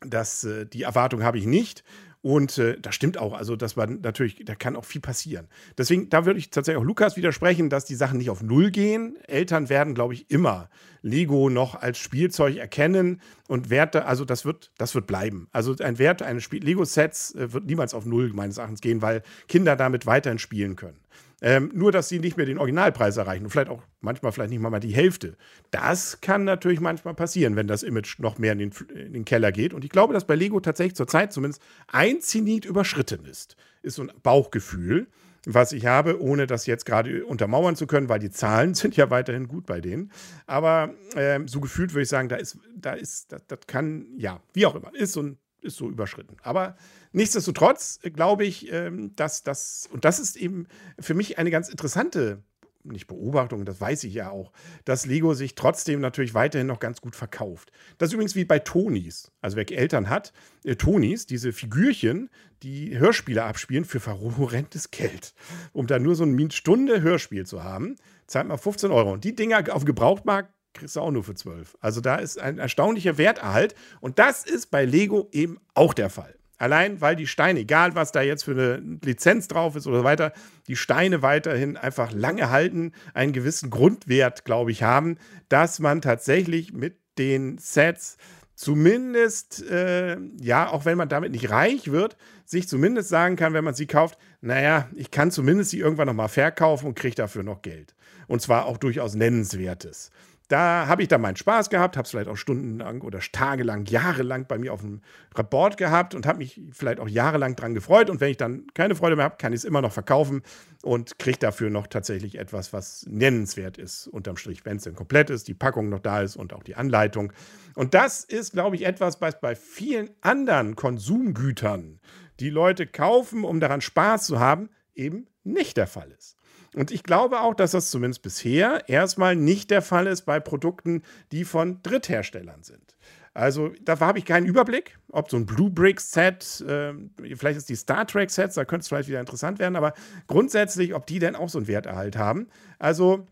das, 0.00 0.42
äh, 0.42 0.66
die 0.66 0.82
Erwartung 0.82 1.22
habe 1.22 1.38
ich 1.38 1.46
nicht. 1.46 1.84
Und 2.20 2.58
äh, 2.58 2.78
das 2.80 2.94
stimmt 2.94 3.18
auch. 3.18 3.32
Also, 3.32 3.56
das 3.56 3.76
war 3.76 3.86
natürlich, 3.86 4.44
da 4.44 4.54
kann 4.54 4.76
auch 4.76 4.84
viel 4.84 5.00
passieren. 5.00 5.46
Deswegen, 5.76 6.08
da 6.10 6.26
würde 6.26 6.38
ich 6.38 6.50
tatsächlich 6.50 6.80
auch 6.80 6.86
Lukas 6.86 7.16
widersprechen, 7.16 7.70
dass 7.70 7.84
die 7.84 7.94
Sachen 7.94 8.18
nicht 8.18 8.30
auf 8.30 8.42
Null 8.42 8.70
gehen. 8.70 9.16
Eltern 9.26 9.68
werden, 9.68 9.94
glaube 9.94 10.14
ich, 10.14 10.30
immer 10.30 10.68
Lego 11.02 11.48
noch 11.48 11.74
als 11.74 11.98
Spielzeug 11.98 12.56
erkennen 12.56 13.20
und 13.46 13.70
Werte, 13.70 14.04
also 14.04 14.24
das 14.24 14.44
wird, 14.44 14.72
das 14.78 14.94
wird 14.94 15.06
bleiben. 15.06 15.48
Also 15.52 15.74
ein 15.80 15.98
Wert 15.98 16.22
eines 16.22 16.50
Lego-Sets 16.50 17.34
äh, 17.34 17.52
wird 17.52 17.66
niemals 17.66 17.94
auf 17.94 18.04
Null 18.04 18.32
meines 18.32 18.58
Erachtens 18.58 18.80
gehen, 18.80 19.02
weil 19.02 19.22
Kinder 19.46 19.76
damit 19.76 20.06
weiterhin 20.06 20.38
spielen 20.38 20.76
können. 20.76 20.98
Ähm, 21.40 21.70
nur, 21.72 21.92
dass 21.92 22.08
sie 22.08 22.18
nicht 22.18 22.36
mehr 22.36 22.46
den 22.46 22.58
Originalpreis 22.58 23.16
erreichen 23.16 23.44
und 23.44 23.50
vielleicht 23.50 23.70
auch 23.70 23.82
manchmal 24.00 24.32
vielleicht 24.32 24.50
nicht 24.50 24.60
mal 24.60 24.80
die 24.80 24.94
Hälfte. 24.94 25.36
Das 25.70 26.20
kann 26.20 26.44
natürlich 26.44 26.80
manchmal 26.80 27.14
passieren, 27.14 27.54
wenn 27.54 27.68
das 27.68 27.84
Image 27.84 28.18
noch 28.18 28.38
mehr 28.38 28.52
in 28.52 28.58
den, 28.58 28.72
in 28.94 29.12
den 29.12 29.24
Keller 29.24 29.52
geht. 29.52 29.72
Und 29.72 29.84
ich 29.84 29.90
glaube, 29.90 30.14
dass 30.14 30.26
bei 30.26 30.34
Lego 30.34 30.58
tatsächlich 30.58 30.96
zurzeit 30.96 31.32
zumindest 31.32 31.62
ein 31.86 32.20
Zenit 32.20 32.64
überschritten 32.64 33.24
ist. 33.24 33.56
Ist 33.82 33.96
so 33.96 34.02
ein 34.02 34.10
Bauchgefühl, 34.22 35.06
was 35.46 35.72
ich 35.72 35.86
habe, 35.86 36.20
ohne 36.20 36.46
das 36.46 36.66
jetzt 36.66 36.84
gerade 36.84 37.24
untermauern 37.24 37.76
zu 37.76 37.86
können, 37.86 38.08
weil 38.08 38.18
die 38.18 38.30
Zahlen 38.30 38.74
sind 38.74 38.96
ja 38.96 39.10
weiterhin 39.10 39.46
gut 39.46 39.66
bei 39.66 39.80
denen. 39.80 40.10
Aber 40.46 40.92
ähm, 41.14 41.46
so 41.46 41.60
gefühlt 41.60 41.94
würde 41.94 42.02
ich 42.02 42.08
sagen, 42.08 42.28
da 42.28 42.36
ist, 42.36 42.58
da 42.76 42.94
ist, 42.94 43.30
das, 43.32 43.46
das 43.46 43.60
kann, 43.66 44.06
ja, 44.16 44.40
wie 44.54 44.66
auch 44.66 44.74
immer, 44.74 44.92
ist 44.94 45.12
so 45.12 45.22
ein 45.22 45.38
ist 45.68 45.76
so 45.76 45.88
überschritten. 45.88 46.36
Aber 46.42 46.76
nichtsdestotrotz 47.12 48.00
glaube 48.02 48.44
ich, 48.44 48.72
ähm, 48.72 49.14
dass 49.16 49.42
das, 49.42 49.88
und 49.92 50.04
das 50.04 50.18
ist 50.18 50.36
eben 50.36 50.66
für 50.98 51.14
mich 51.14 51.38
eine 51.38 51.50
ganz 51.50 51.68
interessante, 51.68 52.42
nicht 52.84 53.06
Beobachtung, 53.06 53.64
das 53.64 53.80
weiß 53.80 54.04
ich 54.04 54.14
ja 54.14 54.30
auch, 54.30 54.52
dass 54.84 55.06
Lego 55.06 55.34
sich 55.34 55.54
trotzdem 55.54 56.00
natürlich 56.00 56.34
weiterhin 56.34 56.66
noch 56.66 56.80
ganz 56.80 57.00
gut 57.00 57.16
verkauft. 57.16 57.70
Das 57.98 58.08
ist 58.08 58.14
übrigens 58.14 58.34
wie 58.34 58.44
bei 58.44 58.58
Tonis. 58.58 59.30
Also 59.40 59.56
wer 59.56 59.70
Eltern 59.70 60.08
hat, 60.08 60.32
äh, 60.64 60.76
Tonis, 60.76 61.26
diese 61.26 61.52
Figürchen, 61.52 62.30
die 62.62 62.98
Hörspiele 62.98 63.44
abspielen 63.44 63.84
für 63.84 64.04
horrendes 64.06 64.90
Geld. 64.90 65.34
Um 65.72 65.86
da 65.86 65.98
nur 65.98 66.14
so 66.14 66.24
eine 66.24 66.50
Stunde 66.50 67.02
Hörspiel 67.02 67.46
zu 67.46 67.62
haben, 67.62 67.96
zahlt 68.26 68.48
man 68.48 68.58
15 68.58 68.90
Euro. 68.90 69.12
Und 69.12 69.24
die 69.24 69.34
Dinger 69.34 69.64
auf 69.74 69.84
Gebrauchtmarkt 69.84 70.52
kriegst 70.74 70.96
du 70.96 71.00
auch 71.00 71.10
nur 71.10 71.24
für 71.24 71.34
12. 71.34 71.76
Also 71.80 72.00
da 72.00 72.16
ist 72.16 72.38
ein 72.38 72.58
erstaunlicher 72.58 73.18
Werterhalt. 73.18 73.74
Und 74.00 74.18
das 74.18 74.44
ist 74.44 74.70
bei 74.70 74.84
Lego 74.84 75.28
eben 75.32 75.58
auch 75.74 75.94
der 75.94 76.10
Fall. 76.10 76.34
Allein, 76.58 77.00
weil 77.00 77.14
die 77.14 77.28
Steine, 77.28 77.60
egal 77.60 77.94
was 77.94 78.10
da 78.10 78.20
jetzt 78.20 78.42
für 78.42 78.50
eine 78.50 78.98
Lizenz 79.04 79.46
drauf 79.46 79.76
ist 79.76 79.86
oder 79.86 79.98
so 79.98 80.04
weiter, 80.04 80.32
die 80.66 80.74
Steine 80.74 81.22
weiterhin 81.22 81.76
einfach 81.76 82.10
lange 82.12 82.50
halten, 82.50 82.92
einen 83.14 83.32
gewissen 83.32 83.70
Grundwert, 83.70 84.44
glaube 84.44 84.72
ich, 84.72 84.82
haben, 84.82 85.18
dass 85.48 85.78
man 85.78 86.02
tatsächlich 86.02 86.72
mit 86.72 86.98
den 87.16 87.58
Sets 87.58 88.16
zumindest, 88.56 89.64
äh, 89.70 90.18
ja, 90.40 90.68
auch 90.68 90.84
wenn 90.84 90.98
man 90.98 91.08
damit 91.08 91.30
nicht 91.30 91.48
reich 91.48 91.92
wird, 91.92 92.16
sich 92.44 92.66
zumindest 92.66 93.08
sagen 93.08 93.36
kann, 93.36 93.52
wenn 93.52 93.64
man 93.64 93.74
sie 93.74 93.86
kauft, 93.86 94.18
naja, 94.40 94.88
ich 94.96 95.12
kann 95.12 95.30
zumindest 95.30 95.70
sie 95.70 95.78
irgendwann 95.78 96.08
nochmal 96.08 96.28
verkaufen 96.28 96.88
und 96.88 96.96
kriege 96.96 97.14
dafür 97.14 97.44
noch 97.44 97.62
Geld. 97.62 97.94
Und 98.26 98.42
zwar 98.42 98.66
auch 98.66 98.78
durchaus 98.78 99.14
nennenswertes. 99.14 100.10
Da 100.48 100.86
habe 100.86 101.02
ich 101.02 101.08
dann 101.08 101.20
meinen 101.20 101.36
Spaß 101.36 101.68
gehabt, 101.68 101.98
habe 101.98 102.06
es 102.06 102.10
vielleicht 102.10 102.28
auch 102.28 102.36
stundenlang 102.36 103.02
oder 103.02 103.20
tagelang, 103.20 103.84
jahrelang 103.84 104.46
bei 104.46 104.56
mir 104.56 104.72
auf 104.72 104.80
dem 104.80 105.02
Rapport 105.34 105.76
gehabt 105.76 106.14
und 106.14 106.26
habe 106.26 106.38
mich 106.38 106.62
vielleicht 106.72 107.00
auch 107.00 107.08
jahrelang 107.08 107.54
dran 107.54 107.74
gefreut. 107.74 108.08
Und 108.08 108.22
wenn 108.22 108.30
ich 108.30 108.38
dann 108.38 108.66
keine 108.72 108.94
Freude 108.94 109.14
mehr 109.14 109.26
habe, 109.26 109.36
kann 109.36 109.52
ich 109.52 109.58
es 109.58 109.64
immer 109.64 109.82
noch 109.82 109.92
verkaufen 109.92 110.42
und 110.82 111.18
kriege 111.18 111.38
dafür 111.38 111.68
noch 111.68 111.86
tatsächlich 111.86 112.38
etwas, 112.38 112.72
was 112.72 113.04
nennenswert 113.10 113.76
ist, 113.76 114.06
unterm 114.06 114.38
Strich, 114.38 114.64
wenn 114.64 114.78
es 114.78 114.84
denn 114.84 114.94
komplett 114.94 115.28
ist, 115.28 115.48
die 115.48 115.54
Packung 115.54 115.90
noch 115.90 116.00
da 116.00 116.22
ist 116.22 116.36
und 116.36 116.54
auch 116.54 116.62
die 116.62 116.76
Anleitung. 116.76 117.30
Und 117.74 117.92
das 117.92 118.24
ist, 118.24 118.54
glaube 118.54 118.76
ich, 118.76 118.86
etwas, 118.86 119.20
was 119.20 119.38
bei 119.40 119.54
vielen 119.54 120.08
anderen 120.22 120.76
Konsumgütern, 120.76 122.00
die 122.40 122.50
Leute 122.50 122.86
kaufen, 122.86 123.44
um 123.44 123.60
daran 123.60 123.82
Spaß 123.82 124.24
zu 124.24 124.40
haben, 124.40 124.70
eben 124.94 125.26
nicht 125.44 125.76
der 125.76 125.86
Fall 125.86 126.10
ist. 126.16 126.37
Und 126.74 126.90
ich 126.90 127.02
glaube 127.02 127.40
auch, 127.40 127.54
dass 127.54 127.72
das 127.72 127.90
zumindest 127.90 128.22
bisher 128.22 128.88
erstmal 128.88 129.36
nicht 129.36 129.70
der 129.70 129.82
Fall 129.82 130.06
ist 130.06 130.22
bei 130.22 130.38
Produkten, 130.40 131.02
die 131.32 131.44
von 131.44 131.82
Drittherstellern 131.82 132.62
sind. 132.62 132.96
Also 133.34 133.70
da 133.82 134.00
habe 134.00 134.18
ich 134.18 134.24
keinen 134.24 134.46
Überblick, 134.46 134.98
ob 135.12 135.30
so 135.30 135.36
ein 135.36 135.46
Blue 135.46 135.70
Bricks 135.70 136.10
Set, 136.10 136.60
äh, 136.66 136.92
vielleicht 137.36 137.56
ist 137.56 137.68
die 137.68 137.76
Star 137.76 138.04
Trek 138.04 138.30
Sets, 138.30 138.56
da 138.56 138.64
könnte 138.64 138.82
es 138.82 138.88
vielleicht 138.88 139.08
wieder 139.08 139.20
interessant 139.20 139.60
werden, 139.60 139.76
aber 139.76 139.94
grundsätzlich, 140.26 140.92
ob 140.92 141.06
die 141.06 141.20
denn 141.20 141.36
auch 141.36 141.48
so 141.48 141.58
einen 141.58 141.68
Werterhalt 141.68 142.16
haben. 142.16 142.48
Also 142.80 143.28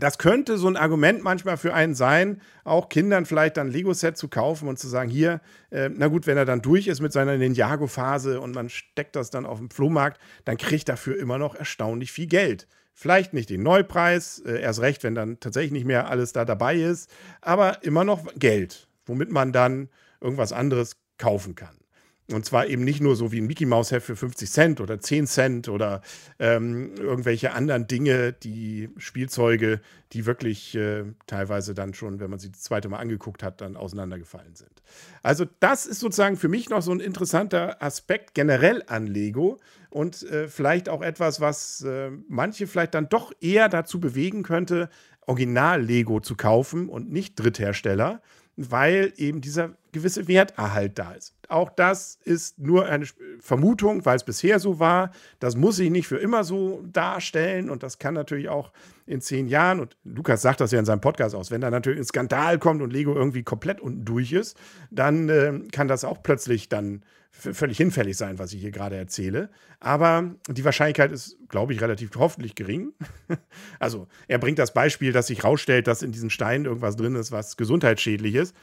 das 0.00 0.18
könnte 0.18 0.58
so 0.58 0.68
ein 0.68 0.76
Argument 0.76 1.22
manchmal 1.22 1.56
für 1.56 1.74
einen 1.74 1.94
sein, 1.94 2.40
auch 2.64 2.88
Kindern 2.88 3.26
vielleicht 3.26 3.56
dann 3.56 3.70
Lego-Set 3.70 4.16
zu 4.16 4.28
kaufen 4.28 4.68
und 4.68 4.78
zu 4.78 4.88
sagen, 4.88 5.10
hier, 5.10 5.40
äh, 5.70 5.88
na 5.88 6.08
gut, 6.08 6.26
wenn 6.26 6.36
er 6.36 6.44
dann 6.44 6.62
durch 6.62 6.86
ist 6.86 7.00
mit 7.00 7.12
seiner 7.12 7.36
Ninjago-Phase 7.36 8.40
und 8.40 8.54
man 8.54 8.68
steckt 8.68 9.16
das 9.16 9.30
dann 9.30 9.46
auf 9.46 9.58
dem 9.58 9.70
Flohmarkt, 9.70 10.20
dann 10.44 10.56
kriegt 10.56 10.88
dafür 10.88 11.18
immer 11.18 11.38
noch 11.38 11.54
erstaunlich 11.54 12.12
viel 12.12 12.26
Geld. 12.26 12.66
Vielleicht 12.92 13.34
nicht 13.34 13.50
den 13.50 13.62
Neupreis, 13.62 14.40
äh, 14.40 14.60
erst 14.60 14.80
recht, 14.80 15.02
wenn 15.02 15.14
dann 15.14 15.40
tatsächlich 15.40 15.72
nicht 15.72 15.86
mehr 15.86 16.08
alles 16.08 16.32
da 16.32 16.44
dabei 16.44 16.76
ist, 16.76 17.10
aber 17.40 17.82
immer 17.82 18.04
noch 18.04 18.26
Geld, 18.36 18.88
womit 19.06 19.30
man 19.30 19.52
dann 19.52 19.88
irgendwas 20.20 20.52
anderes 20.52 20.96
kaufen 21.18 21.54
kann. 21.54 21.83
Und 22.32 22.46
zwar 22.46 22.66
eben 22.68 22.84
nicht 22.84 23.02
nur 23.02 23.16
so 23.16 23.32
wie 23.32 23.40
ein 23.40 23.46
Mickey 23.46 23.66
Mouse 23.66 23.90
Heft 23.90 24.06
für 24.06 24.16
50 24.16 24.50
Cent 24.50 24.80
oder 24.80 24.98
10 24.98 25.26
Cent 25.26 25.68
oder 25.68 26.00
ähm, 26.38 26.94
irgendwelche 26.96 27.52
anderen 27.52 27.86
Dinge, 27.86 28.32
die 28.32 28.88
Spielzeuge, 28.96 29.80
die 30.14 30.24
wirklich 30.24 30.74
äh, 30.74 31.04
teilweise 31.26 31.74
dann 31.74 31.92
schon, 31.92 32.20
wenn 32.20 32.30
man 32.30 32.38
sie 32.38 32.50
das 32.50 32.62
zweite 32.62 32.88
Mal 32.88 32.96
angeguckt 32.96 33.42
hat, 33.42 33.60
dann 33.60 33.76
auseinandergefallen 33.76 34.54
sind. 34.54 34.82
Also 35.22 35.44
das 35.60 35.84
ist 35.84 36.00
sozusagen 36.00 36.38
für 36.38 36.48
mich 36.48 36.70
noch 36.70 36.80
so 36.80 36.92
ein 36.92 37.00
interessanter 37.00 37.82
Aspekt 37.82 38.32
generell 38.32 38.82
an 38.86 39.06
Lego 39.06 39.58
und 39.90 40.22
äh, 40.22 40.48
vielleicht 40.48 40.88
auch 40.88 41.02
etwas, 41.02 41.42
was 41.42 41.82
äh, 41.82 42.10
manche 42.28 42.66
vielleicht 42.66 42.94
dann 42.94 43.10
doch 43.10 43.32
eher 43.42 43.68
dazu 43.68 44.00
bewegen 44.00 44.44
könnte, 44.44 44.88
Original-Lego 45.26 46.20
zu 46.20 46.36
kaufen 46.36 46.88
und 46.88 47.12
nicht 47.12 47.38
Dritthersteller 47.38 48.22
weil 48.56 49.12
eben 49.16 49.40
dieser 49.40 49.70
gewisse 49.92 50.28
Werterhalt 50.28 50.98
da 50.98 51.12
ist. 51.12 51.34
Auch 51.48 51.70
das 51.70 52.18
ist 52.24 52.58
nur 52.58 52.86
eine 52.86 53.06
Vermutung, 53.40 54.04
weil 54.04 54.16
es 54.16 54.24
bisher 54.24 54.58
so 54.58 54.78
war. 54.78 55.10
Das 55.40 55.56
muss 55.56 55.76
sich 55.76 55.90
nicht 55.90 56.06
für 56.06 56.16
immer 56.16 56.44
so 56.44 56.82
darstellen 56.92 57.70
und 57.70 57.82
das 57.82 57.98
kann 57.98 58.14
natürlich 58.14 58.48
auch 58.48 58.72
in 59.06 59.20
zehn 59.20 59.48
Jahren, 59.48 59.80
und 59.80 59.96
Lukas 60.04 60.42
sagt 60.42 60.60
das 60.60 60.72
ja 60.72 60.78
in 60.78 60.84
seinem 60.84 61.00
Podcast 61.00 61.34
aus, 61.34 61.50
wenn 61.50 61.60
da 61.60 61.70
natürlich 61.70 62.00
ein 62.00 62.04
Skandal 62.04 62.58
kommt 62.58 62.80
und 62.80 62.92
Lego 62.92 63.14
irgendwie 63.14 63.42
komplett 63.42 63.80
unten 63.80 64.04
durch 64.04 64.32
ist, 64.32 64.56
dann 64.90 65.28
äh, 65.28 65.60
kann 65.72 65.88
das 65.88 66.04
auch 66.04 66.22
plötzlich 66.22 66.68
dann 66.68 67.02
völlig 67.34 67.76
hinfällig 67.76 68.16
sein, 68.16 68.38
was 68.38 68.52
ich 68.52 68.60
hier 68.60 68.70
gerade 68.70 68.96
erzähle. 68.96 69.50
Aber 69.80 70.34
die 70.48 70.64
Wahrscheinlichkeit 70.64 71.12
ist, 71.12 71.36
glaube 71.48 71.72
ich, 71.72 71.80
relativ 71.80 72.10
hoffentlich 72.16 72.54
gering. 72.54 72.92
also 73.78 74.06
er 74.28 74.38
bringt 74.38 74.58
das 74.58 74.72
Beispiel, 74.72 75.12
dass 75.12 75.26
sich 75.26 75.44
rausstellt, 75.44 75.86
dass 75.86 76.02
in 76.02 76.12
diesen 76.12 76.30
Steinen 76.30 76.64
irgendwas 76.64 76.96
drin 76.96 77.16
ist, 77.16 77.32
was 77.32 77.56
gesundheitsschädlich 77.56 78.34
ist. 78.34 78.54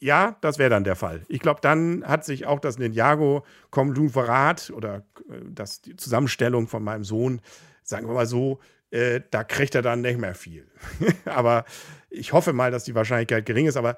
Ja, 0.00 0.36
das 0.40 0.58
wäre 0.58 0.70
dann 0.70 0.84
der 0.84 0.96
Fall. 0.96 1.22
Ich 1.28 1.40
glaube, 1.40 1.60
dann 1.62 2.04
hat 2.04 2.24
sich 2.24 2.46
auch 2.46 2.58
das 2.58 2.78
Ninjago 2.78 3.44
Konglomerat 3.70 4.72
oder 4.74 5.04
äh, 5.28 5.40
das, 5.44 5.82
die 5.82 5.96
Zusammenstellung 5.96 6.68
von 6.68 6.82
meinem 6.82 7.04
Sohn, 7.04 7.40
sagen 7.82 8.06
wir 8.08 8.14
mal 8.14 8.26
so, 8.26 8.60
äh, 8.90 9.20
da 9.30 9.44
kriegt 9.44 9.74
er 9.74 9.82
dann 9.82 10.00
nicht 10.00 10.18
mehr 10.18 10.34
viel. 10.34 10.66
Aber 11.24 11.64
ich 12.12 12.32
hoffe 12.32 12.52
mal, 12.52 12.70
dass 12.70 12.84
die 12.84 12.94
Wahrscheinlichkeit 12.94 13.46
gering 13.46 13.66
ist, 13.66 13.76
aber 13.76 13.96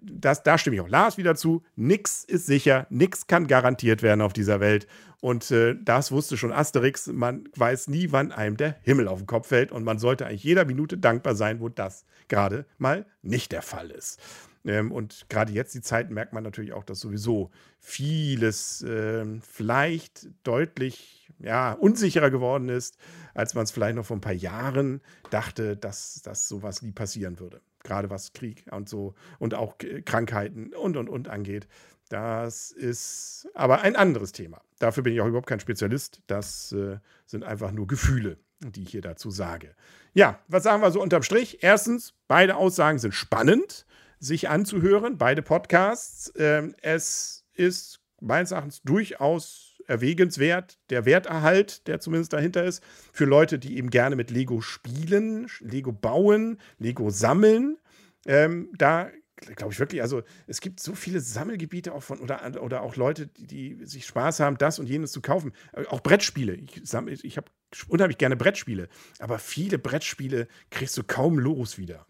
das, 0.00 0.42
da 0.42 0.58
stimme 0.58 0.76
ich 0.76 0.82
auch 0.82 0.88
Lars 0.88 1.18
wieder 1.18 1.34
zu. 1.34 1.62
Nix 1.76 2.24
ist 2.24 2.46
sicher, 2.46 2.86
nix 2.90 3.26
kann 3.26 3.46
garantiert 3.46 4.02
werden 4.02 4.20
auf 4.20 4.32
dieser 4.32 4.60
Welt. 4.60 4.86
Und 5.20 5.50
äh, 5.50 5.74
das 5.82 6.12
wusste 6.12 6.36
schon 6.36 6.52
Asterix. 6.52 7.08
Man 7.08 7.48
weiß 7.56 7.88
nie, 7.88 8.12
wann 8.12 8.30
einem 8.30 8.56
der 8.56 8.76
Himmel 8.82 9.08
auf 9.08 9.18
den 9.18 9.26
Kopf 9.26 9.48
fällt. 9.48 9.72
Und 9.72 9.84
man 9.84 9.98
sollte 9.98 10.26
eigentlich 10.26 10.44
jeder 10.44 10.64
Minute 10.64 10.96
dankbar 10.96 11.34
sein, 11.34 11.60
wo 11.60 11.68
das 11.68 12.04
gerade 12.28 12.66
mal 12.78 13.04
nicht 13.22 13.50
der 13.50 13.62
Fall 13.62 13.90
ist. 13.90 14.20
Ähm, 14.64 14.92
und 14.92 15.26
gerade 15.28 15.52
jetzt 15.52 15.74
die 15.74 15.80
Zeit 15.80 16.10
merkt 16.10 16.32
man 16.32 16.44
natürlich 16.44 16.72
auch, 16.72 16.84
dass 16.84 17.00
sowieso 17.00 17.50
vieles 17.80 18.82
äh, 18.82 19.24
vielleicht 19.40 20.28
deutlich 20.44 21.28
ja, 21.40 21.72
unsicherer 21.72 22.30
geworden 22.30 22.68
ist, 22.68 22.96
als 23.34 23.54
man 23.54 23.64
es 23.64 23.70
vielleicht 23.70 23.96
noch 23.96 24.06
vor 24.06 24.16
ein 24.16 24.20
paar 24.20 24.32
Jahren 24.32 25.00
dachte, 25.30 25.76
dass, 25.76 26.22
dass 26.22 26.48
sowas 26.48 26.82
nie 26.82 26.92
passieren 26.92 27.38
würde. 27.38 27.60
Gerade 27.84 28.10
was 28.10 28.32
Krieg 28.32 28.64
und 28.70 28.88
so 28.88 29.14
und 29.38 29.54
auch 29.54 29.76
Krankheiten 30.04 30.72
und 30.74 30.96
und 30.96 31.08
und 31.08 31.28
angeht. 31.28 31.68
Das 32.08 32.70
ist 32.70 33.48
aber 33.54 33.82
ein 33.82 33.94
anderes 33.94 34.32
Thema. 34.32 34.62
Dafür 34.78 35.02
bin 35.02 35.12
ich 35.12 35.20
auch 35.20 35.26
überhaupt 35.26 35.48
kein 35.48 35.60
Spezialist. 35.60 36.22
Das 36.26 36.72
äh, 36.72 36.98
sind 37.26 37.44
einfach 37.44 37.70
nur 37.70 37.86
Gefühle, 37.86 38.38
die 38.60 38.82
ich 38.82 38.90
hier 38.90 39.02
dazu 39.02 39.30
sage. 39.30 39.74
Ja, 40.14 40.38
was 40.48 40.62
sagen 40.62 40.82
wir 40.82 40.90
so 40.90 41.02
unterm 41.02 41.22
Strich? 41.22 41.62
Erstens, 41.62 42.14
beide 42.26 42.56
Aussagen 42.56 42.98
sind 42.98 43.14
spannend 43.14 43.86
sich 44.20 44.48
anzuhören, 44.48 45.18
beide 45.18 45.42
Podcasts. 45.42 46.32
Ähm, 46.36 46.74
es 46.82 47.44
ist 47.54 48.00
meines 48.20 48.50
Erachtens 48.50 48.82
durchaus 48.82 49.67
erwägenswert, 49.88 50.78
der 50.90 51.04
Werterhalt, 51.04 51.86
der 51.88 51.98
zumindest 52.00 52.32
dahinter 52.32 52.64
ist, 52.64 52.82
für 53.12 53.24
Leute, 53.24 53.58
die 53.58 53.76
eben 53.76 53.90
gerne 53.90 54.14
mit 54.14 54.30
Lego 54.30 54.60
spielen, 54.60 55.48
Lego 55.60 55.92
bauen, 55.92 56.58
Lego 56.78 57.10
sammeln. 57.10 57.78
Ähm, 58.26 58.70
da 58.76 59.10
glaube 59.56 59.72
ich 59.72 59.78
wirklich, 59.78 60.02
also 60.02 60.22
es 60.46 60.60
gibt 60.60 60.80
so 60.80 60.94
viele 60.94 61.20
Sammelgebiete 61.20 61.92
auch 61.92 62.02
von 62.02 62.20
oder, 62.20 62.62
oder 62.62 62.82
auch 62.82 62.96
Leute, 62.96 63.26
die, 63.26 63.46
die 63.46 63.86
sich 63.86 64.06
Spaß 64.06 64.40
haben, 64.40 64.58
das 64.58 64.78
und 64.78 64.88
jenes 64.88 65.12
zu 65.12 65.20
kaufen. 65.20 65.52
Äh, 65.72 65.86
auch 65.86 66.00
Brettspiele. 66.00 66.54
Ich, 66.54 66.92
ich 67.24 67.36
habe 67.36 67.50
unheimlich 67.88 68.18
gerne 68.18 68.36
Brettspiele, 68.36 68.88
aber 69.18 69.38
viele 69.38 69.78
Brettspiele 69.78 70.48
kriegst 70.70 70.96
du 70.96 71.02
kaum 71.04 71.38
los 71.38 71.78
wieder 71.78 72.06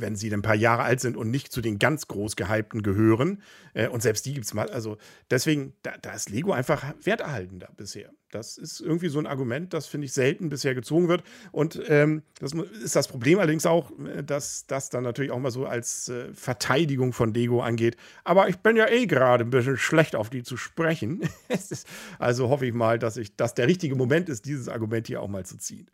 wenn 0.00 0.16
sie 0.16 0.32
ein 0.32 0.42
paar 0.42 0.54
Jahre 0.54 0.82
alt 0.82 1.00
sind 1.00 1.16
und 1.16 1.30
nicht 1.30 1.52
zu 1.52 1.60
den 1.60 1.78
ganz 1.78 2.08
groß 2.08 2.36
gehypten 2.36 2.82
gehören. 2.82 3.42
Äh, 3.74 3.88
und 3.88 4.02
selbst 4.02 4.26
die 4.26 4.34
gibt 4.34 4.46
es 4.46 4.54
mal. 4.54 4.70
Also 4.70 4.98
deswegen, 5.30 5.74
da, 5.82 5.96
da, 6.00 6.12
ist 6.12 6.30
Lego 6.30 6.52
einfach 6.52 6.94
werterhaltender 7.02 7.68
bisher. 7.76 8.10
Das 8.36 8.58
ist 8.58 8.80
irgendwie 8.80 9.08
so 9.08 9.18
ein 9.18 9.26
Argument, 9.26 9.72
das 9.72 9.86
finde 9.86 10.04
ich 10.04 10.12
selten 10.12 10.50
bisher 10.50 10.74
gezogen 10.74 11.08
wird. 11.08 11.22
Und 11.52 11.80
ähm, 11.88 12.22
das 12.38 12.52
ist 12.52 12.94
das 12.94 13.08
Problem 13.08 13.38
allerdings 13.38 13.64
auch, 13.64 13.90
äh, 13.98 14.22
dass 14.22 14.66
das 14.66 14.90
dann 14.90 15.04
natürlich 15.04 15.30
auch 15.30 15.38
mal 15.38 15.50
so 15.50 15.64
als 15.64 16.08
äh, 16.08 16.32
Verteidigung 16.34 17.14
von 17.14 17.32
Lego 17.32 17.62
angeht. 17.62 17.96
Aber 18.24 18.48
ich 18.48 18.58
bin 18.58 18.76
ja 18.76 18.88
eh 18.88 19.06
gerade 19.06 19.44
ein 19.44 19.50
bisschen 19.50 19.78
schlecht 19.78 20.14
auf 20.14 20.28
die 20.28 20.42
zu 20.42 20.56
sprechen. 20.58 21.22
also 22.18 22.50
hoffe 22.50 22.66
ich 22.66 22.74
mal, 22.74 22.98
dass 22.98 23.16
ich, 23.16 23.36
dass 23.36 23.54
der 23.54 23.68
richtige 23.68 23.96
Moment 23.96 24.28
ist, 24.28 24.44
dieses 24.44 24.68
Argument 24.68 25.06
hier 25.06 25.22
auch 25.22 25.28
mal 25.28 25.46
zu 25.46 25.56
ziehen. 25.56 25.86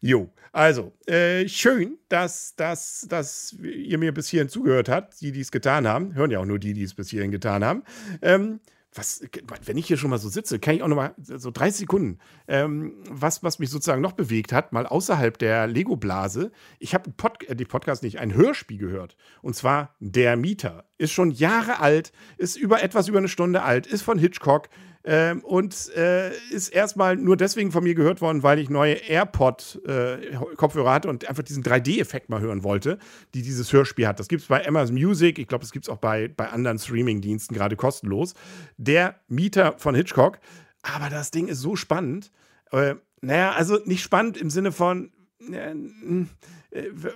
Jo, 0.00 0.30
also 0.52 0.92
äh, 1.06 1.46
schön, 1.48 1.98
dass, 2.08 2.56
dass, 2.56 3.06
dass 3.08 3.56
ihr 3.62 3.98
mir 3.98 4.12
bis 4.12 4.28
hierhin 4.28 4.48
zugehört 4.48 4.88
habt, 4.88 5.20
die, 5.20 5.30
die 5.30 5.40
es 5.40 5.52
getan 5.52 5.86
haben. 5.86 6.14
Hören 6.14 6.32
ja 6.32 6.40
auch 6.40 6.44
nur 6.44 6.58
die, 6.58 6.72
die 6.72 6.82
es 6.82 6.94
bis 6.94 7.10
hierhin 7.10 7.30
getan 7.30 7.64
haben. 7.64 7.84
Ähm, 8.20 8.60
was, 8.94 9.24
wenn 9.64 9.76
ich 9.76 9.86
hier 9.86 9.96
schon 9.96 10.10
mal 10.10 10.18
so 10.18 10.28
sitze, 10.28 10.58
kann 10.58 10.74
ich 10.74 10.82
auch 10.82 10.88
noch 10.88 10.96
mal 10.96 11.14
so 11.18 11.50
30 11.50 11.80
Sekunden, 11.80 12.18
ähm, 12.46 12.94
was, 13.08 13.42
was 13.42 13.58
mich 13.58 13.70
sozusagen 13.70 14.02
noch 14.02 14.12
bewegt 14.12 14.52
hat, 14.52 14.72
mal 14.72 14.86
außerhalb 14.86 15.36
der 15.38 15.66
Lego-Blase. 15.66 16.52
Ich 16.78 16.94
habe 16.94 17.10
Pod, 17.10 17.42
äh, 17.48 17.56
die 17.56 17.64
Podcast 17.64 18.02
nicht, 18.02 18.20
ein 18.20 18.34
Hörspiel 18.34 18.78
gehört. 18.78 19.16
Und 19.42 19.56
zwar 19.56 19.94
Der 20.00 20.36
Mieter. 20.36 20.84
Ist 20.96 21.12
schon 21.12 21.30
Jahre 21.30 21.80
alt, 21.80 22.12
ist 22.36 22.56
über 22.56 22.82
etwas 22.82 23.08
über 23.08 23.18
eine 23.18 23.28
Stunde 23.28 23.62
alt, 23.62 23.86
ist 23.86 24.02
von 24.02 24.18
Hitchcock. 24.18 24.68
Ähm, 25.06 25.44
und 25.44 25.90
äh, 25.96 26.30
ist 26.50 26.70
erstmal 26.70 27.16
nur 27.16 27.36
deswegen 27.36 27.72
von 27.72 27.84
mir 27.84 27.94
gehört 27.94 28.22
worden, 28.22 28.42
weil 28.42 28.58
ich 28.58 28.70
neue 28.70 28.94
AirPod-Kopfhörer 28.94 30.90
äh, 30.90 30.94
hatte 30.94 31.10
und 31.10 31.28
einfach 31.28 31.42
diesen 31.42 31.62
3D-Effekt 31.62 32.30
mal 32.30 32.40
hören 32.40 32.64
wollte, 32.64 32.98
die 33.34 33.42
dieses 33.42 33.70
Hörspiel 33.70 34.06
hat. 34.06 34.18
Das 34.18 34.28
gibt 34.28 34.42
es 34.42 34.48
bei 34.48 34.66
Amazon 34.66 34.94
Music, 34.94 35.38
ich 35.38 35.46
glaube, 35.46 35.62
das 35.62 35.72
gibt 35.72 35.84
es 35.84 35.90
auch 35.90 35.98
bei, 35.98 36.28
bei 36.28 36.48
anderen 36.48 36.78
Streaming-Diensten 36.78 37.54
gerade 37.54 37.76
kostenlos. 37.76 38.32
Der 38.78 39.20
Mieter 39.28 39.74
von 39.76 39.94
Hitchcock. 39.94 40.38
Aber 40.82 41.10
das 41.10 41.30
Ding 41.30 41.48
ist 41.48 41.60
so 41.60 41.76
spannend. 41.76 42.30
Äh, 42.70 42.94
naja, 43.20 43.52
also 43.52 43.78
nicht 43.84 44.02
spannend 44.02 44.38
im 44.38 44.48
Sinne 44.48 44.72
von, 44.72 45.12
äh, 45.40 45.74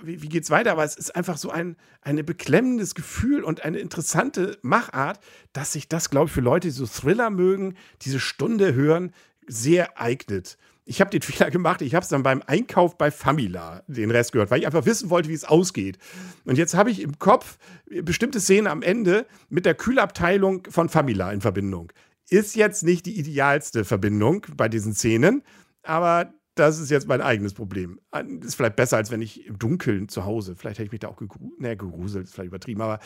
wie, 0.03 0.21
wie 0.21 0.37
es 0.37 0.49
weiter? 0.49 0.71
Aber 0.71 0.83
es 0.83 0.95
ist 0.95 1.15
einfach 1.15 1.37
so 1.37 1.49
ein, 1.49 1.75
ein 2.01 2.23
beklemmendes 2.25 2.95
Gefühl 2.95 3.43
und 3.43 3.63
eine 3.63 3.79
interessante 3.79 4.57
Machart, 4.61 5.19
dass 5.53 5.73
sich 5.73 5.87
das, 5.87 6.09
glaube 6.09 6.27
ich, 6.27 6.31
für 6.33 6.41
Leute, 6.41 6.67
die 6.67 6.73
so 6.73 6.85
Thriller 6.85 7.29
mögen, 7.29 7.75
diese 8.01 8.19
Stunde 8.19 8.73
hören, 8.73 9.13
sehr 9.47 9.99
eignet. 9.99 10.57
Ich 10.85 11.01
habe 11.01 11.11
den 11.11 11.21
Fehler 11.23 11.51
gemacht, 11.51 11.81
ich 11.81 11.95
habe 11.95 12.03
es 12.03 12.09
dann 12.09 12.23
beim 12.23 12.41
Einkauf 12.45 12.97
bei 12.97 13.11
Famila 13.11 13.83
den 13.87 14.11
Rest 14.11 14.31
gehört, 14.31 14.51
weil 14.51 14.59
ich 14.59 14.65
einfach 14.65 14.85
wissen 14.85 15.09
wollte, 15.09 15.29
wie 15.29 15.33
es 15.33 15.45
ausgeht. 15.45 15.97
Und 16.45 16.57
jetzt 16.57 16.73
habe 16.73 16.91
ich 16.91 17.01
im 17.01 17.19
Kopf 17.19 17.57
bestimmte 17.85 18.39
Szenen 18.39 18.67
am 18.67 18.81
Ende 18.81 19.25
mit 19.49 19.65
der 19.65 19.75
Kühlabteilung 19.75 20.67
von 20.69 20.89
Famila 20.89 21.31
in 21.31 21.41
Verbindung. 21.41 21.91
Ist 22.29 22.55
jetzt 22.55 22.83
nicht 22.83 23.05
die 23.05 23.17
idealste 23.17 23.85
Verbindung 23.85 24.45
bei 24.55 24.69
diesen 24.69 24.93
Szenen, 24.93 25.41
aber 25.83 26.33
das 26.59 26.79
ist 26.79 26.89
jetzt 26.89 27.07
mein 27.07 27.21
eigenes 27.21 27.53
Problem. 27.53 27.99
Ist 28.41 28.55
vielleicht 28.55 28.75
besser, 28.75 28.97
als 28.97 29.11
wenn 29.11 29.21
ich 29.21 29.45
im 29.45 29.57
Dunkeln 29.57 30.09
zu 30.09 30.25
Hause. 30.25 30.55
Vielleicht 30.55 30.79
hätte 30.79 30.87
ich 30.87 30.91
mich 30.91 31.01
da 31.01 31.07
auch 31.07 31.17
gegruselt. 31.17 31.59
Ne, 31.59 31.75
gegruselt 31.75 32.25
ist 32.25 32.33
vielleicht 32.33 32.49
übertrieben, 32.49 32.81
aber 32.81 32.99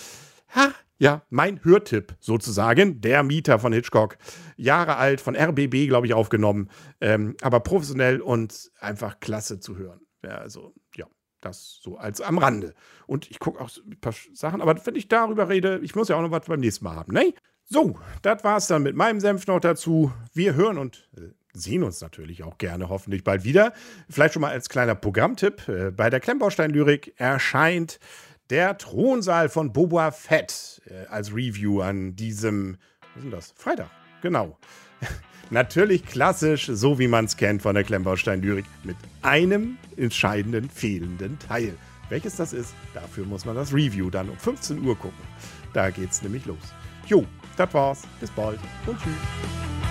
ha, 0.55 0.73
ja, 0.97 1.21
mein 1.29 1.63
Hörtipp 1.63 2.15
sozusagen. 2.19 3.01
Der 3.01 3.23
Mieter 3.23 3.59
von 3.59 3.73
Hitchcock. 3.73 4.17
Jahre 4.57 4.97
alt, 4.97 5.21
von 5.21 5.35
RBB, 5.35 5.87
glaube 5.87 6.07
ich, 6.07 6.13
aufgenommen. 6.13 6.69
Ähm, 7.01 7.35
aber 7.41 7.59
professionell 7.59 8.21
und 8.21 8.71
einfach 8.79 9.19
klasse 9.19 9.59
zu 9.59 9.77
hören. 9.77 10.01
Ja, 10.23 10.37
also, 10.37 10.73
ja. 10.95 11.05
Das 11.41 11.79
so 11.81 11.97
als 11.97 12.21
am 12.21 12.37
Rande. 12.37 12.73
Und 13.05 13.29
ich 13.29 13.37
gucke 13.37 13.59
auch 13.59 13.69
ein 13.85 13.99
paar 13.99 14.13
Sachen, 14.31 14.61
aber 14.61 14.85
wenn 14.85 14.95
ich 14.95 15.09
darüber 15.09 15.49
rede, 15.49 15.81
ich 15.83 15.93
muss 15.93 16.07
ja 16.07 16.15
auch 16.15 16.21
noch 16.21 16.31
was 16.31 16.45
beim 16.45 16.61
nächsten 16.61 16.85
Mal 16.85 16.95
haben, 16.95 17.11
ne? 17.11 17.33
So, 17.65 17.99
das 18.21 18.43
war's 18.45 18.67
dann 18.67 18.83
mit 18.83 18.95
meinem 18.95 19.19
Senf 19.19 19.47
noch 19.47 19.59
dazu. 19.59 20.13
Wir 20.33 20.55
hören 20.55 20.77
und 20.77 21.09
äh, 21.17 21.33
sehen 21.53 21.83
uns 21.83 22.01
natürlich 22.01 22.43
auch 22.43 22.57
gerne 22.57 22.89
hoffentlich 22.89 23.23
bald 23.23 23.43
wieder. 23.43 23.73
Vielleicht 24.09 24.33
schon 24.33 24.41
mal 24.41 24.51
als 24.51 24.69
kleiner 24.69 24.95
Programmtipp. 24.95 25.67
Äh, 25.67 25.91
bei 25.91 26.09
der 26.09 26.19
Klemmbaustein-Lyrik 26.19 27.13
erscheint 27.17 27.99
der 28.49 28.77
Thronsaal 28.77 29.49
von 29.49 29.71
Boba 29.71 30.11
Fett 30.11 30.81
äh, 30.87 31.07
als 31.07 31.33
Review 31.33 31.81
an 31.81 32.15
diesem, 32.15 32.77
was 33.01 33.17
ist 33.17 33.23
denn 33.23 33.31
das? 33.31 33.53
Freitag, 33.55 33.89
genau. 34.21 34.57
Natürlich 35.49 36.05
klassisch, 36.05 36.67
so 36.71 36.97
wie 36.97 37.07
man 37.07 37.25
es 37.25 37.37
kennt 37.37 37.61
von 37.61 37.75
der 37.75 37.83
Klemmbaustein-Lyrik, 37.83 38.65
mit 38.83 38.97
einem 39.21 39.77
entscheidenden 39.97 40.69
fehlenden 40.69 41.37
Teil. 41.39 41.75
Welches 42.09 42.35
das 42.35 42.53
ist, 42.53 42.73
dafür 42.93 43.25
muss 43.25 43.45
man 43.45 43.55
das 43.55 43.73
Review 43.73 44.09
dann 44.09 44.29
um 44.29 44.37
15 44.37 44.83
Uhr 44.83 44.97
gucken. 44.97 45.23
Da 45.73 45.89
geht's 45.89 46.21
nämlich 46.21 46.45
los. 46.45 46.73
Jo, 47.05 47.25
das 47.57 47.73
war's. 47.73 48.03
Bis 48.19 48.31
bald 48.31 48.59
und 48.87 48.97
tschüss. 48.99 49.82